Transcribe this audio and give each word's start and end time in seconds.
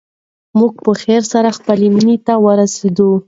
موږ 0.59 0.73
په 0.83 0.91
خیر 1.01 1.23
سره 1.33 1.49
خپلې 1.57 1.87
مېنې 1.95 2.15
ته 2.25 2.33
ورسېدو. 2.45 3.09